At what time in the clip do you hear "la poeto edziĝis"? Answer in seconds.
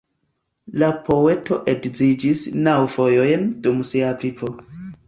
0.83-2.43